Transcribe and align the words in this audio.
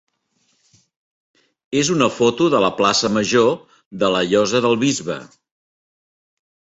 és 1.81 1.91
una 1.95 2.07
foto 2.15 2.47
de 2.53 2.61
la 2.63 2.71
plaça 2.79 3.11
major 3.17 3.51
de 4.05 4.09
la 4.15 4.23
Llosa 4.31 4.63
del 4.67 4.79
Bisbe. 4.85 5.19